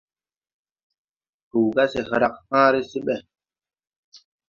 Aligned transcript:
Pow 1.49 1.65
ga 1.75 1.85
se 1.91 1.99
hrag 2.07 2.33
hããre 2.49 2.79
se 2.89 2.99
ɓɛ. 3.05 3.15